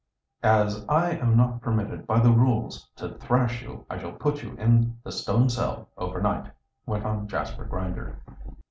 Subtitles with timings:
[0.41, 4.55] "As I am not permitted by the rules to thrash you, I shall put you
[4.55, 6.49] in the stone cell over night,"
[6.87, 8.17] went on Jasper Grinder.